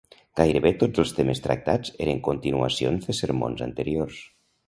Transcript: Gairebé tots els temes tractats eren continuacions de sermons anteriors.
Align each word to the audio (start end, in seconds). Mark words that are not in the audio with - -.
Gairebé 0.39 0.69
tots 0.83 1.01
els 1.03 1.11
temes 1.17 1.41
tractats 1.43 1.93
eren 2.07 2.23
continuacions 2.29 3.05
de 3.11 3.17
sermons 3.21 3.65
anteriors. 3.69 4.19